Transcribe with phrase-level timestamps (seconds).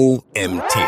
[0.00, 0.78] OMT.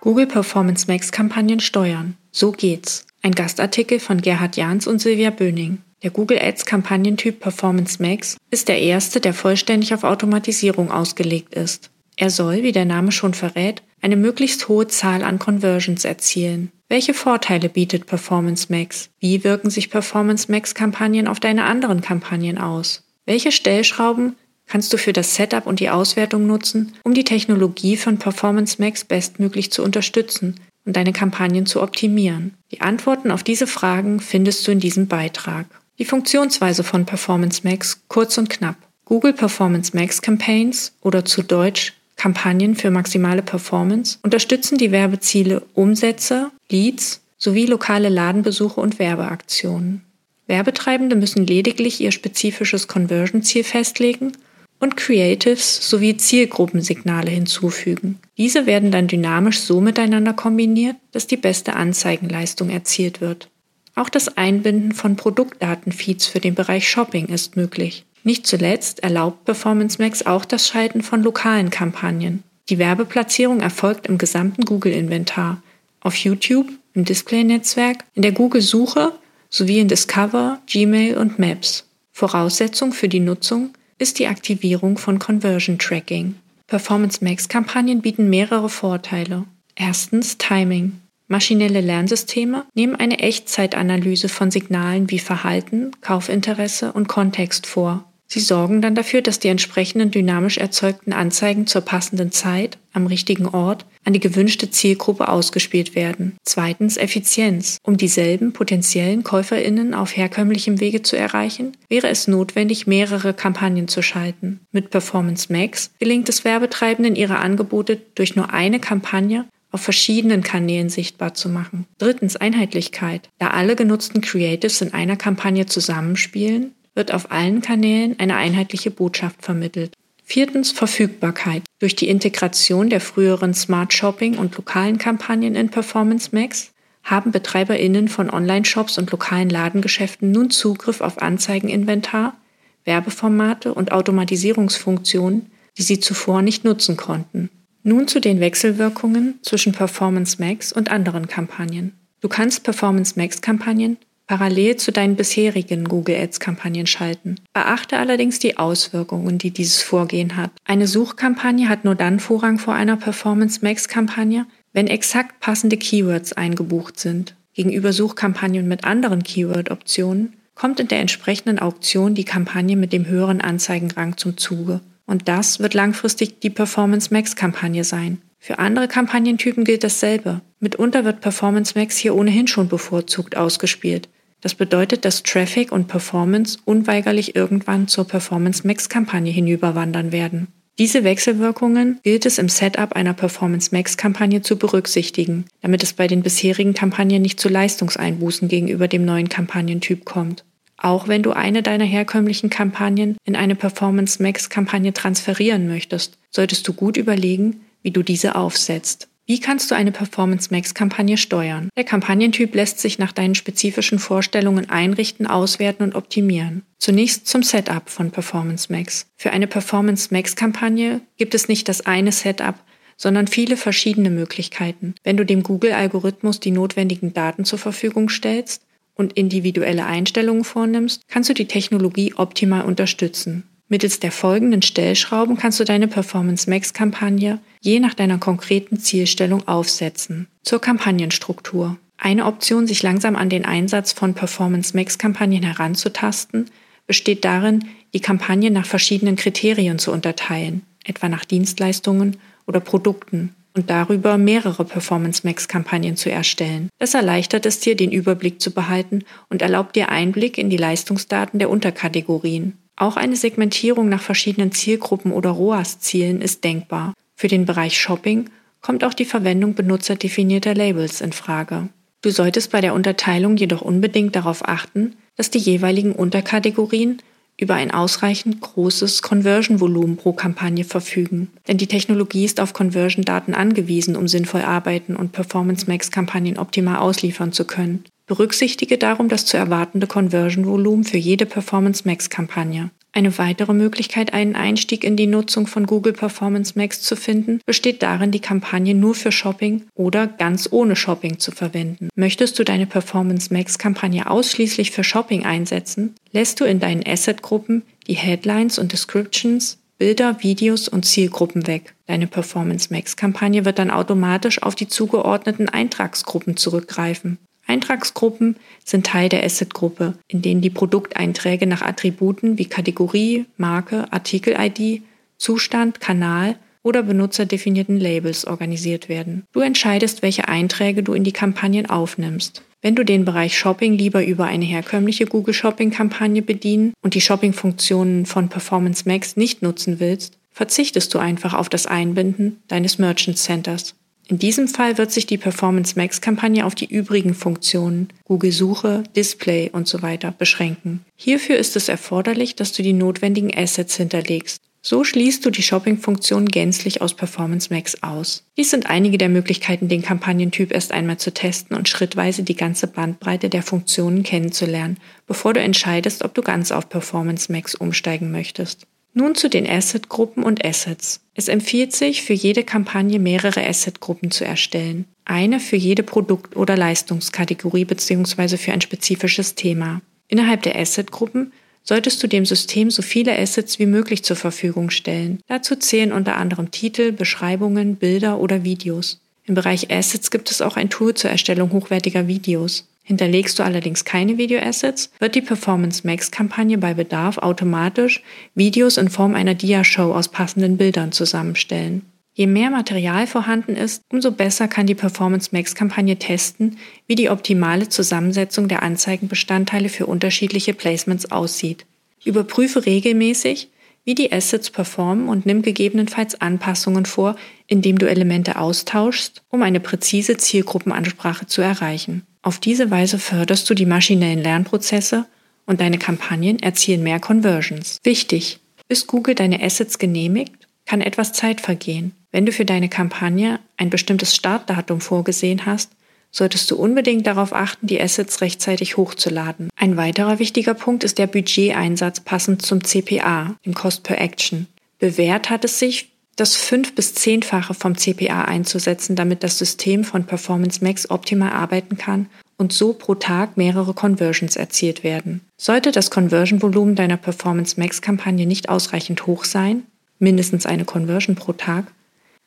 [0.00, 2.16] Google Performance Max Kampagnen steuern.
[2.30, 3.04] So geht's.
[3.20, 5.78] Ein Gastartikel von Gerhard Jahns und Silvia Böning.
[6.04, 11.90] Der Google Ads Kampagnentyp Performance Max ist der erste, der vollständig auf Automatisierung ausgelegt ist.
[12.16, 16.70] Er soll, wie der Name schon verrät, eine möglichst hohe Zahl an Conversions erzielen.
[16.88, 19.10] Welche Vorteile bietet Performance Max?
[19.18, 23.02] Wie wirken sich Performance Max Kampagnen auf deine anderen Kampagnen aus?
[23.26, 24.36] Welche Stellschrauben
[24.70, 29.04] kannst du für das Setup und die Auswertung nutzen, um die Technologie von Performance Max
[29.04, 32.54] bestmöglich zu unterstützen und deine Kampagnen zu optimieren?
[32.70, 35.66] Die Antworten auf diese Fragen findest du in diesem Beitrag.
[35.98, 38.76] Die Funktionsweise von Performance Max kurz und knapp.
[39.04, 46.50] Google Performance Max Campaigns oder zu Deutsch Kampagnen für maximale Performance unterstützen die Werbeziele Umsätze,
[46.70, 50.04] Leads sowie lokale Ladenbesuche und Werbeaktionen.
[50.46, 54.32] Werbetreibende müssen lediglich ihr spezifisches Conversion-Ziel festlegen
[54.80, 58.18] und Creatives sowie Zielgruppensignale hinzufügen.
[58.36, 63.48] Diese werden dann dynamisch so miteinander kombiniert, dass die beste Anzeigenleistung erzielt wird.
[63.94, 68.04] Auch das Einbinden von Produktdatenfeeds für den Bereich Shopping ist möglich.
[68.24, 72.42] Nicht zuletzt erlaubt Performance Max auch das Schalten von lokalen Kampagnen.
[72.68, 75.62] Die Werbeplatzierung erfolgt im gesamten Google-Inventar,
[76.00, 79.12] auf YouTube, im Display-Netzwerk, in der Google-Suche
[79.50, 81.84] sowie in Discover, Gmail und Maps.
[82.12, 86.34] Voraussetzung für die Nutzung ist die Aktivierung von Conversion Tracking.
[86.66, 89.44] Performance Max Kampagnen bieten mehrere Vorteile.
[89.76, 91.00] Erstens Timing.
[91.28, 98.80] Maschinelle Lernsysteme nehmen eine Echtzeitanalyse von Signalen wie Verhalten, Kaufinteresse und Kontext vor Sie sorgen
[98.80, 104.12] dann dafür, dass die entsprechenden dynamisch erzeugten Anzeigen zur passenden Zeit, am richtigen Ort, an
[104.12, 106.36] die gewünschte Zielgruppe ausgespielt werden.
[106.44, 107.78] Zweitens Effizienz.
[107.82, 114.00] Um dieselben potenziellen Käuferinnen auf herkömmlichem Wege zu erreichen, wäre es notwendig, mehrere Kampagnen zu
[114.00, 114.60] schalten.
[114.70, 120.88] Mit Performance Max gelingt es Werbetreibenden, ihre Angebote durch nur eine Kampagne auf verschiedenen Kanälen
[120.88, 121.86] sichtbar zu machen.
[121.98, 123.28] Drittens Einheitlichkeit.
[123.38, 129.42] Da alle genutzten Creatives in einer Kampagne zusammenspielen, wird auf allen Kanälen eine einheitliche Botschaft
[129.42, 129.94] vermittelt.
[130.24, 131.62] Viertens Verfügbarkeit.
[131.80, 138.08] Durch die Integration der früheren Smart Shopping und lokalen Kampagnen in Performance Max haben BetreiberInnen
[138.08, 142.36] von Online-Shops und lokalen Ladengeschäften nun Zugriff auf Anzeigeninventar,
[142.84, 147.50] Werbeformate und Automatisierungsfunktionen, die sie zuvor nicht nutzen konnten.
[147.82, 151.94] Nun zu den Wechselwirkungen zwischen Performance Max und anderen Kampagnen.
[152.20, 153.96] Du kannst Performance Max Kampagnen
[154.30, 157.34] parallel zu deinen bisherigen Google Ads-Kampagnen schalten.
[157.52, 160.52] Beachte allerdings die Auswirkungen, die dieses Vorgehen hat.
[160.64, 167.00] Eine Suchkampagne hat nur dann Vorrang vor einer Performance Max-Kampagne, wenn exakt passende Keywords eingebucht
[167.00, 167.34] sind.
[167.54, 173.40] Gegenüber Suchkampagnen mit anderen Keyword-Optionen kommt in der entsprechenden Auktion die Kampagne mit dem höheren
[173.40, 174.80] Anzeigenrang zum Zuge.
[175.06, 178.22] Und das wird langfristig die Performance Max-Kampagne sein.
[178.38, 180.40] Für andere Kampagnentypen gilt dasselbe.
[180.60, 184.08] Mitunter wird Performance Max hier ohnehin schon bevorzugt ausgespielt.
[184.40, 190.48] Das bedeutet, dass Traffic und Performance unweigerlich irgendwann zur Performance Max Kampagne hinüberwandern werden.
[190.78, 196.06] Diese Wechselwirkungen gilt es im Setup einer Performance Max Kampagne zu berücksichtigen, damit es bei
[196.06, 200.44] den bisherigen Kampagnen nicht zu Leistungseinbußen gegenüber dem neuen Kampagnentyp kommt.
[200.78, 206.66] Auch wenn du eine deiner herkömmlichen Kampagnen in eine Performance Max Kampagne transferieren möchtest, solltest
[206.66, 209.09] du gut überlegen, wie du diese aufsetzt.
[209.30, 211.68] Wie kannst du eine Performance Max Kampagne steuern?
[211.76, 216.62] Der Kampagnentyp lässt sich nach deinen spezifischen Vorstellungen einrichten, auswerten und optimieren.
[216.78, 219.06] Zunächst zum Setup von Performance Max.
[219.16, 222.56] Für eine Performance Max Kampagne gibt es nicht das eine Setup,
[222.96, 224.96] sondern viele verschiedene Möglichkeiten.
[225.04, 228.62] Wenn du dem Google-Algorithmus die notwendigen Daten zur Verfügung stellst
[228.96, 233.44] und individuelle Einstellungen vornimmst, kannst du die Technologie optimal unterstützen.
[233.68, 239.46] Mittels der folgenden Stellschrauben kannst du deine Performance Max Kampagne je nach deiner konkreten Zielstellung
[239.46, 240.28] aufsetzen.
[240.42, 241.76] Zur Kampagnenstruktur.
[241.96, 246.46] Eine Option, sich langsam an den Einsatz von Performance Max Kampagnen heranzutasten,
[246.86, 252.16] besteht darin, die Kampagne nach verschiedenen Kriterien zu unterteilen, etwa nach Dienstleistungen
[252.46, 256.70] oder Produkten und darüber mehrere Performance Max Kampagnen zu erstellen.
[256.78, 261.38] Das erleichtert es dir, den Überblick zu behalten und erlaubt dir Einblick in die Leistungsdaten
[261.38, 262.56] der Unterkategorien.
[262.76, 266.94] Auch eine Segmentierung nach verschiedenen Zielgruppen oder ROAS-Zielen ist denkbar.
[267.20, 268.30] Für den Bereich Shopping
[268.62, 271.68] kommt auch die Verwendung benutzerdefinierter Labels in Frage.
[272.00, 277.02] Du solltest bei der Unterteilung jedoch unbedingt darauf achten, dass die jeweiligen Unterkategorien
[277.36, 281.28] über ein ausreichend großes Conversion-Volumen pro Kampagne verfügen.
[281.46, 287.44] Denn die Technologie ist auf Conversion-Daten angewiesen, um sinnvoll arbeiten und Performance-Max-Kampagnen optimal ausliefern zu
[287.44, 287.84] können.
[288.06, 292.70] Berücksichtige darum das zu erwartende Conversion-Volumen für jede Performance Max-Kampagne.
[292.92, 297.82] Eine weitere Möglichkeit, einen Einstieg in die Nutzung von Google Performance Max zu finden, besteht
[297.82, 301.88] darin, die Kampagne nur für Shopping oder ganz ohne Shopping zu verwenden.
[301.94, 307.62] Möchtest du deine Performance Max Kampagne ausschließlich für Shopping einsetzen, lässt du in deinen Asset-Gruppen
[307.86, 311.74] die Headlines und Descriptions, Bilder, Videos und Zielgruppen weg.
[311.86, 317.18] Deine Performance Max Kampagne wird dann automatisch auf die zugeordneten Eintragsgruppen zurückgreifen.
[317.50, 324.82] Eintragsgruppen sind Teil der Asset-Gruppe, in denen die Produkteinträge nach Attributen wie Kategorie, Marke, Artikel-ID,
[325.18, 329.24] Zustand, Kanal oder benutzerdefinierten Labels organisiert werden.
[329.32, 332.42] Du entscheidest, welche Einträge du in die Kampagnen aufnimmst.
[332.62, 337.00] Wenn du den Bereich Shopping lieber über eine herkömmliche Google Shopping Kampagne bedienen und die
[337.00, 343.18] Shopping-Funktionen von Performance Max nicht nutzen willst, verzichtest du einfach auf das Einbinden deines Merchant
[343.18, 343.74] Centers.
[344.10, 348.82] In diesem Fall wird sich die Performance Max Kampagne auf die übrigen Funktionen Google Suche,
[348.96, 350.84] Display und so weiter beschränken.
[350.96, 354.42] Hierfür ist es erforderlich, dass du die notwendigen Assets hinterlegst.
[354.62, 358.24] So schließt du die Shopping-Funktion gänzlich aus Performance Max aus.
[358.36, 362.66] Dies sind einige der Möglichkeiten, den Kampagnentyp erst einmal zu testen und schrittweise die ganze
[362.66, 368.66] Bandbreite der Funktionen kennenzulernen, bevor du entscheidest, ob du ganz auf Performance Max umsteigen möchtest.
[368.92, 371.00] Nun zu den Asset-Gruppen und Assets.
[371.14, 374.84] Es empfiehlt sich, für jede Kampagne mehrere Asset-Gruppen zu erstellen.
[375.04, 378.36] Eine für jede Produkt- oder Leistungskategorie bzw.
[378.36, 379.80] für ein spezifisches Thema.
[380.08, 381.32] Innerhalb der Asset-Gruppen
[381.62, 385.20] solltest du dem System so viele Assets wie möglich zur Verfügung stellen.
[385.28, 389.00] Dazu zählen unter anderem Titel, Beschreibungen, Bilder oder Videos.
[389.24, 392.66] Im Bereich Assets gibt es auch ein Tool zur Erstellung hochwertiger Videos.
[392.90, 398.02] Hinterlegst du allerdings keine Video-Assets, wird die Performance Max-Kampagne bei Bedarf automatisch
[398.34, 401.82] Videos in Form einer Dia-Show aus passenden Bildern zusammenstellen.
[402.14, 406.56] Je mehr Material vorhanden ist, umso besser kann die Performance Max-Kampagne testen,
[406.88, 411.66] wie die optimale Zusammensetzung der Anzeigenbestandteile für unterschiedliche Placements aussieht.
[412.04, 413.50] Überprüfe regelmäßig,
[413.90, 417.16] wie die Assets performen und nimm gegebenenfalls Anpassungen vor,
[417.48, 422.06] indem du Elemente austauschst, um eine präzise Zielgruppenansprache zu erreichen.
[422.22, 425.06] Auf diese Weise förderst du die maschinellen Lernprozesse
[425.44, 427.78] und deine Kampagnen erzielen mehr Conversions.
[427.82, 428.38] Wichtig,
[428.68, 431.90] bis Google deine Assets genehmigt, kann etwas Zeit vergehen.
[432.12, 435.72] Wenn du für deine Kampagne ein bestimmtes Startdatum vorgesehen hast,
[436.10, 439.50] solltest du unbedingt darauf achten, die Assets rechtzeitig hochzuladen.
[439.56, 444.46] Ein weiterer wichtiger Punkt ist der Budgeteinsatz passend zum CPA, dem Cost per Action.
[444.78, 450.04] Bewährt hat es sich, das fünf- bis zehnfache vom CPA einzusetzen, damit das System von
[450.04, 455.22] Performance Max optimal arbeiten kann und so pro Tag mehrere Conversions erzielt werden.
[455.38, 459.62] Sollte das Conversion-Volumen deiner Performance Max-Kampagne nicht ausreichend hoch sein,
[459.98, 461.66] mindestens eine Conversion pro Tag,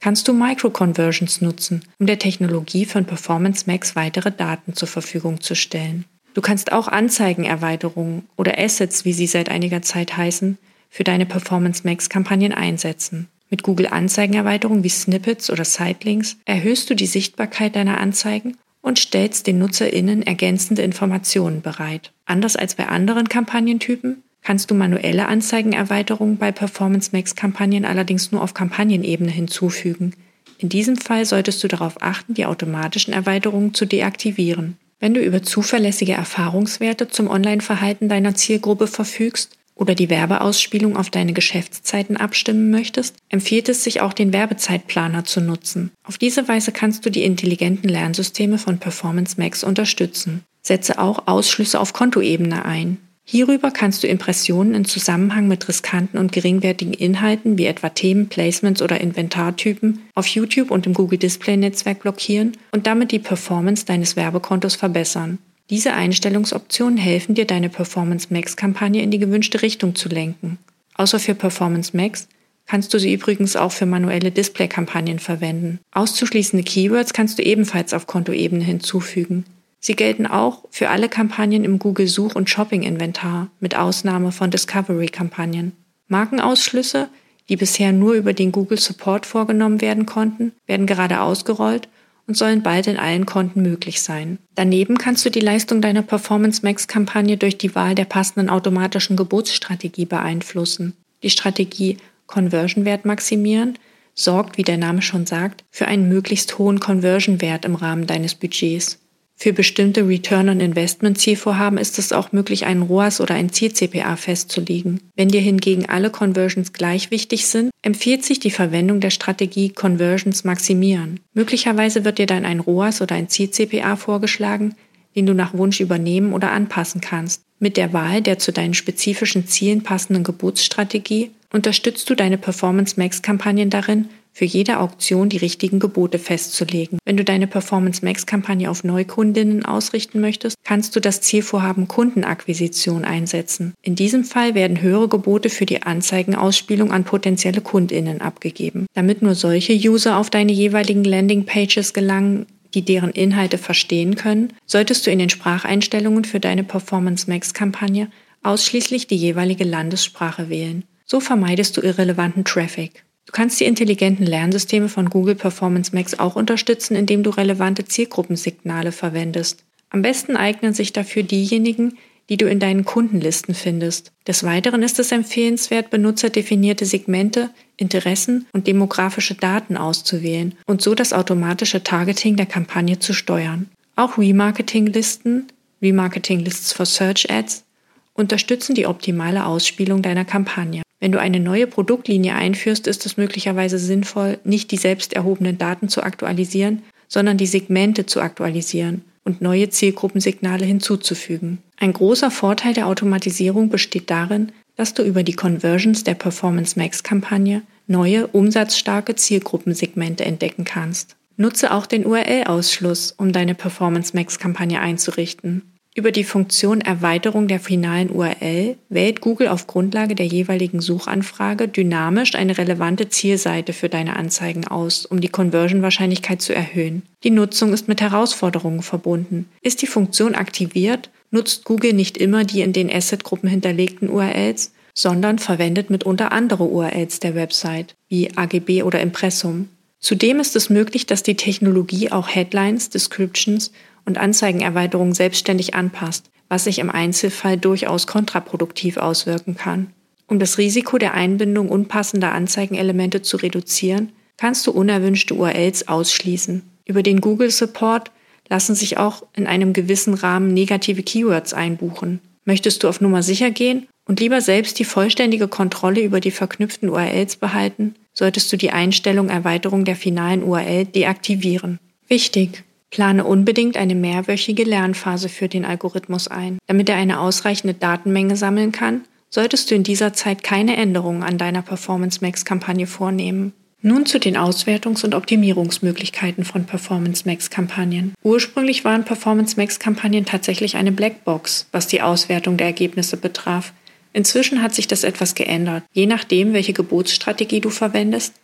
[0.03, 5.55] kannst du Micro-Conversions nutzen, um der Technologie von Performance Max weitere Daten zur Verfügung zu
[5.55, 6.03] stellen.
[6.33, 10.57] Du kannst auch Anzeigenerweiterungen oder Assets, wie sie seit einiger Zeit heißen,
[10.89, 13.29] für deine Performance Max Kampagnen einsetzen.
[13.49, 19.47] Mit Google Anzeigenerweiterungen wie Snippets oder Sitelinks erhöhst du die Sichtbarkeit deiner Anzeigen und stellst
[19.47, 22.11] den NutzerInnen ergänzende Informationen bereit.
[22.25, 28.41] Anders als bei anderen Kampagnentypen kannst du manuelle Anzeigenerweiterungen bei Performance Max Kampagnen allerdings nur
[28.41, 30.13] auf Kampagnenebene hinzufügen.
[30.57, 34.77] In diesem Fall solltest du darauf achten, die automatischen Erweiterungen zu deaktivieren.
[34.99, 41.33] Wenn du über zuverlässige Erfahrungswerte zum Online-Verhalten deiner Zielgruppe verfügst, oder die Werbeausspielung auf deine
[41.33, 45.91] Geschäftszeiten abstimmen möchtest, empfiehlt es sich auch den Werbezeitplaner zu nutzen.
[46.03, 50.43] Auf diese Weise kannst du die intelligenten Lernsysteme von Performance Max unterstützen.
[50.61, 52.97] Setze auch Ausschlüsse auf Kontoebene ein.
[53.25, 58.81] Hierüber kannst du Impressionen in Zusammenhang mit riskanten und geringwertigen Inhalten wie etwa Themen, Placements
[58.81, 64.15] oder Inventartypen auf YouTube und im Google Display Netzwerk blockieren und damit die Performance deines
[64.15, 65.39] Werbekontos verbessern.
[65.69, 70.57] Diese Einstellungsoptionen helfen dir, deine Performance Max-Kampagne in die gewünschte Richtung zu lenken.
[70.95, 72.27] Außer für Performance Max
[72.67, 75.79] kannst du sie übrigens auch für manuelle Display-Kampagnen verwenden.
[75.93, 79.45] Auszuschließende Keywords kannst du ebenfalls auf Kontoebene hinzufügen.
[79.85, 85.73] Sie gelten auch für alle Kampagnen im Google Such- und Shopping-Inventar, mit Ausnahme von Discovery-Kampagnen.
[86.07, 87.09] Markenausschlüsse,
[87.49, 91.89] die bisher nur über den Google Support vorgenommen werden konnten, werden gerade ausgerollt
[92.27, 94.37] und sollen bald in allen Konten möglich sein.
[94.55, 99.17] Daneben kannst du die Leistung deiner Performance Max Kampagne durch die Wahl der passenden automatischen
[99.17, 100.93] Geburtsstrategie beeinflussen.
[101.23, 101.97] Die Strategie
[102.27, 103.77] Conversion Wert maximieren
[104.15, 108.35] sorgt, wie der Name schon sagt, für einen möglichst hohen Conversion Wert im Rahmen deines
[108.35, 109.02] Budgets.
[109.35, 114.15] Für bestimmte Return on Investment Zielvorhaben ist es auch möglich, einen ROAS oder ein Ziel-CPA
[114.15, 115.01] festzulegen.
[115.15, 120.43] Wenn dir hingegen alle Conversions gleich wichtig sind, empfiehlt sich die Verwendung der Strategie Conversions
[120.43, 121.19] maximieren.
[121.33, 124.75] Möglicherweise wird dir dann ein ROAS oder ein Ziel-CPA vorgeschlagen,
[125.15, 127.41] den du nach Wunsch übernehmen oder anpassen kannst.
[127.59, 133.21] Mit der Wahl der zu deinen spezifischen Zielen passenden Gebotsstrategie unterstützt du deine Performance Max
[133.21, 136.97] Kampagnen darin, für jede Auktion die richtigen Gebote festzulegen.
[137.05, 143.05] Wenn du deine Performance Max Kampagne auf Neukundinnen ausrichten möchtest, kannst du das Zielvorhaben Kundenakquisition
[143.05, 143.73] einsetzen.
[143.81, 148.87] In diesem Fall werden höhere Gebote für die Anzeigenausspielung an potenzielle Kundinnen abgegeben.
[148.93, 154.53] Damit nur solche User auf deine jeweiligen Landing Pages gelangen, die deren Inhalte verstehen können,
[154.65, 158.09] solltest du in den Spracheinstellungen für deine Performance Max Kampagne
[158.41, 160.83] ausschließlich die jeweilige Landessprache wählen.
[161.05, 163.03] So vermeidest du irrelevanten Traffic.
[163.25, 168.91] Du kannst die intelligenten Lernsysteme von Google Performance Max auch unterstützen, indem du relevante Zielgruppensignale
[168.91, 169.63] verwendest.
[169.89, 171.97] Am besten eignen sich dafür diejenigen,
[172.29, 174.11] die du in deinen Kundenlisten findest.
[174.27, 181.11] Des Weiteren ist es empfehlenswert, benutzerdefinierte Segmente, Interessen und demografische Daten auszuwählen und so das
[181.11, 183.69] automatische Targeting der Kampagne zu steuern.
[183.95, 185.47] Auch Remarketing-Listen,
[185.81, 187.65] Remarketing-Lists for Search Ads,
[188.13, 190.82] unterstützen die optimale Ausspielung deiner Kampagne.
[191.03, 195.89] Wenn du eine neue Produktlinie einführst, ist es möglicherweise sinnvoll, nicht die selbst erhobenen Daten
[195.89, 201.57] zu aktualisieren, sondern die Segmente zu aktualisieren und neue Zielgruppensignale hinzuzufügen.
[201.77, 207.03] Ein großer Vorteil der Automatisierung besteht darin, dass du über die Conversions der Performance Max
[207.03, 211.17] Kampagne neue, umsatzstarke Zielgruppensegmente entdecken kannst.
[211.35, 215.72] Nutze auch den URL-Ausschluss, um deine Performance Max Kampagne einzurichten.
[215.95, 222.33] Über die Funktion Erweiterung der finalen URL wählt Google auf Grundlage der jeweiligen Suchanfrage dynamisch
[222.33, 227.03] eine relevante Zielseite für deine Anzeigen aus, um die Conversion-Wahrscheinlichkeit zu erhöhen.
[227.23, 229.47] Die Nutzung ist mit Herausforderungen verbunden.
[229.61, 235.37] Ist die Funktion aktiviert, nutzt Google nicht immer die in den Asset-Gruppen hinterlegten URLs, sondern
[235.37, 239.69] verwendet mitunter andere URLs der Website, wie AGB oder Impressum.
[239.99, 243.71] Zudem ist es möglich, dass die Technologie auch Headlines, Descriptions
[244.05, 249.93] und Anzeigenerweiterungen selbstständig anpasst, was sich im Einzelfall durchaus kontraproduktiv auswirken kann.
[250.27, 256.63] Um das Risiko der Einbindung unpassender Anzeigenelemente zu reduzieren, kannst du unerwünschte URLs ausschließen.
[256.85, 258.11] Über den Google Support
[258.49, 262.19] lassen sich auch in einem gewissen Rahmen negative Keywords einbuchen.
[262.45, 266.89] Möchtest du auf Nummer sicher gehen und lieber selbst die vollständige Kontrolle über die verknüpften
[266.89, 271.79] URLs behalten, solltest du die Einstellung Erweiterung der finalen URL deaktivieren.
[272.07, 272.63] Wichtig!
[272.93, 276.59] Plane unbedingt eine mehrwöchige Lernphase für den Algorithmus ein.
[276.67, 281.39] Damit er eine ausreichende Datenmenge sammeln kann, solltest du in dieser Zeit keine Änderungen an
[281.39, 283.53] deiner Performance Max Kampagne vornehmen.
[283.81, 288.13] Nun zu den Auswertungs- und Optimierungsmöglichkeiten von Performance Max Kampagnen.
[288.21, 293.73] Ursprünglich waren Performance Max Kampagnen tatsächlich eine Blackbox, was die Auswertung der Ergebnisse betraf.
[294.13, 295.83] Inzwischen hat sich das etwas geändert.
[295.93, 298.35] Je nachdem, welche Gebotsstrategie du verwendest,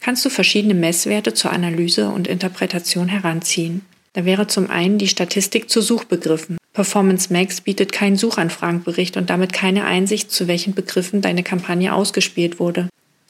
[0.00, 3.82] kannst du verschiedene Messwerte zur Analyse und Interpretation heranziehen.
[4.12, 6.58] Da wäre zum einen die Statistik zu Suchbegriffen.
[6.72, 12.60] Performance Max bietet keinen Suchanfragenbericht und damit keine Einsicht, zu welchen Begriffen deine Kampagne ausgespielt
[12.60, 12.88] wurde.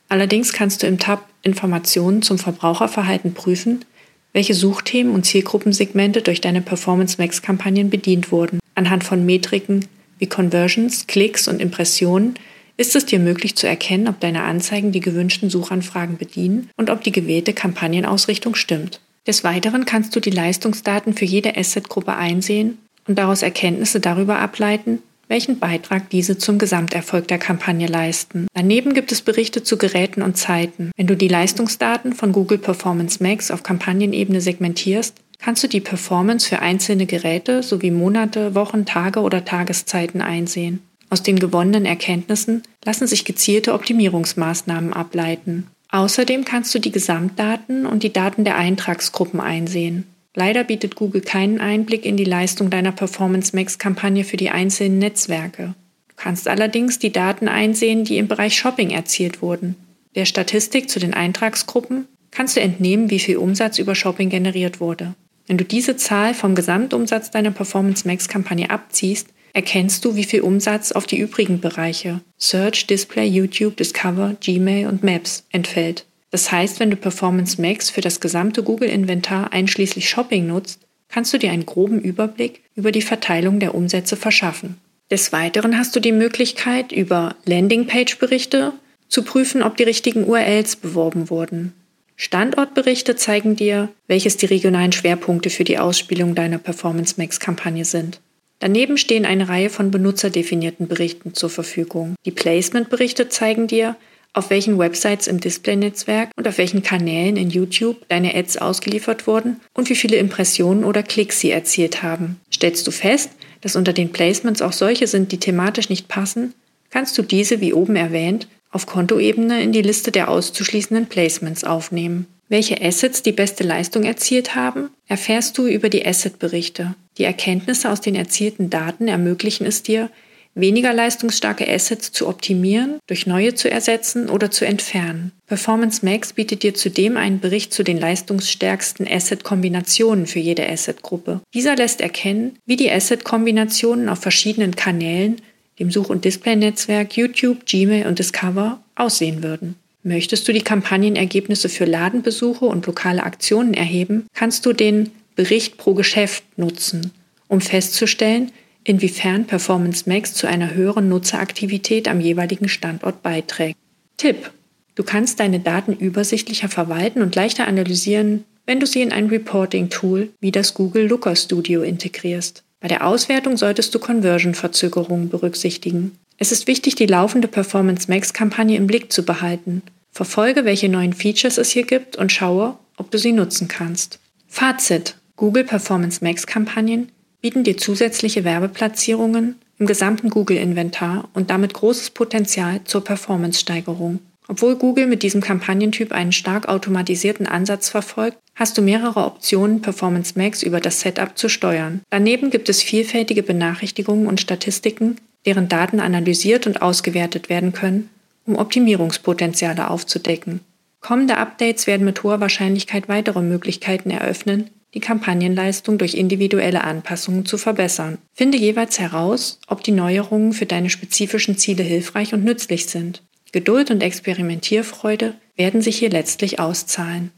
[0.08, 3.84] Allerdings kannst du im Tab Informationen zum Verbraucherverhalten prüfen,
[4.32, 8.60] welche Suchthemen und Zielgruppensegmente durch deine Performance Max Kampagnen bedient wurden.
[8.74, 9.86] Anhand von Metriken
[10.18, 12.34] wie Conversions, Klicks und Impressionen
[12.76, 17.02] ist es dir möglich zu erkennen, ob deine Anzeigen die gewünschten Suchanfragen bedienen und ob
[17.02, 19.00] die gewählte Kampagnenausrichtung stimmt.
[19.28, 25.02] Des Weiteren kannst du die Leistungsdaten für jede Asset-Gruppe einsehen und daraus Erkenntnisse darüber ableiten,
[25.28, 28.46] welchen Beitrag diese zum Gesamterfolg der Kampagne leisten.
[28.54, 30.92] Daneben gibt es Berichte zu Geräten und Zeiten.
[30.96, 36.48] Wenn du die Leistungsdaten von Google Performance Max auf Kampagnenebene segmentierst, kannst du die Performance
[36.48, 40.80] für einzelne Geräte sowie Monate, Wochen, Tage oder Tageszeiten einsehen.
[41.10, 45.66] Aus den gewonnenen Erkenntnissen lassen sich gezielte Optimierungsmaßnahmen ableiten.
[45.90, 50.04] Außerdem kannst du die Gesamtdaten und die Daten der Eintragsgruppen einsehen.
[50.34, 54.98] Leider bietet Google keinen Einblick in die Leistung deiner Performance Max Kampagne für die einzelnen
[54.98, 55.74] Netzwerke.
[56.08, 59.76] Du kannst allerdings die Daten einsehen, die im Bereich Shopping erzielt wurden.
[60.14, 65.14] Der Statistik zu den Eintragsgruppen kannst du entnehmen, wie viel Umsatz über Shopping generiert wurde.
[65.46, 69.28] Wenn du diese Zahl vom Gesamtumsatz deiner Performance Max Kampagne abziehst,
[69.58, 75.02] erkennst du, wie viel Umsatz auf die übrigen Bereiche Search, Display, YouTube, Discover, Gmail und
[75.02, 76.06] Maps entfällt.
[76.30, 81.38] Das heißt, wenn du Performance Max für das gesamte Google-Inventar einschließlich Shopping nutzt, kannst du
[81.38, 84.76] dir einen groben Überblick über die Verteilung der Umsätze verschaffen.
[85.10, 88.74] Des Weiteren hast du die Möglichkeit, über Landingpage-Berichte
[89.08, 91.72] zu prüfen, ob die richtigen URLs beworben wurden.
[92.14, 98.20] Standortberichte zeigen dir, welches die regionalen Schwerpunkte für die Ausspielung deiner Performance Max-Kampagne sind.
[98.60, 102.16] Daneben stehen eine Reihe von benutzerdefinierten Berichten zur Verfügung.
[102.24, 103.96] Die Placement-Berichte zeigen dir,
[104.32, 109.60] auf welchen Websites im Display-Netzwerk und auf welchen Kanälen in YouTube deine Ads ausgeliefert wurden
[109.74, 112.40] und wie viele Impressionen oder Klicks sie erzielt haben.
[112.52, 116.54] Stellst du fest, dass unter den Placements auch solche sind, die thematisch nicht passen,
[116.90, 122.26] kannst du diese, wie oben erwähnt, auf Kontoebene in die Liste der auszuschließenden Placements aufnehmen.
[122.48, 126.94] Welche Assets die beste Leistung erzielt haben, erfährst du über die Asset-Berichte.
[127.18, 130.08] Die Erkenntnisse aus den erzielten Daten ermöglichen es dir,
[130.54, 135.32] weniger leistungsstarke Assets zu optimieren, durch neue zu ersetzen oder zu entfernen.
[135.46, 141.40] Performance Max bietet dir zudem einen Bericht zu den leistungsstärksten Asset-Kombinationen für jede Asset-Gruppe.
[141.54, 145.36] Dieser lässt erkennen, wie die Asset-Kombinationen auf verschiedenen Kanälen,
[145.78, 149.76] dem Such- und Display-Netzwerk, YouTube, Gmail und Discover, aussehen würden.
[150.02, 155.94] Möchtest du die Kampagnenergebnisse für Ladenbesuche und lokale Aktionen erheben, kannst du den Bericht pro
[155.94, 157.12] Geschäft nutzen,
[157.48, 158.52] um festzustellen,
[158.84, 163.76] inwiefern Performance Max zu einer höheren Nutzeraktivität am jeweiligen Standort beiträgt.
[164.16, 164.50] Tipp.
[164.94, 170.30] Du kannst deine Daten übersichtlicher verwalten und leichter analysieren, wenn du sie in ein Reporting-Tool
[170.40, 172.64] wie das Google Looker Studio integrierst.
[172.80, 176.18] Bei der Auswertung solltest du Conversion-Verzögerungen berücksichtigen.
[176.40, 179.82] Es ist wichtig, die laufende Performance Max-Kampagne im Blick zu behalten.
[180.12, 184.20] Verfolge, welche neuen Features es hier gibt und schaue, ob du sie nutzen kannst.
[184.46, 185.16] Fazit.
[185.36, 193.04] Google Performance Max-Kampagnen bieten dir zusätzliche Werbeplatzierungen im gesamten Google-Inventar und damit großes Potenzial zur
[193.04, 194.20] Performance-Steigerung.
[194.48, 200.32] Obwohl Google mit diesem Kampagnentyp einen stark automatisierten Ansatz verfolgt, hast du mehrere Optionen, Performance
[200.36, 202.00] Max über das Setup zu steuern.
[202.10, 208.10] Daneben gibt es vielfältige Benachrichtigungen und Statistiken, deren Daten analysiert und ausgewertet werden können,
[208.46, 210.60] um Optimierungspotenziale aufzudecken.
[211.00, 217.58] Kommende Updates werden mit hoher Wahrscheinlichkeit weitere Möglichkeiten eröffnen, die Kampagnenleistung durch individuelle Anpassungen zu
[217.58, 218.18] verbessern.
[218.34, 223.22] Finde jeweils heraus, ob die Neuerungen für deine spezifischen Ziele hilfreich und nützlich sind.
[223.52, 227.30] Geduld und Experimentierfreude werden sich hier letztlich auszahlen.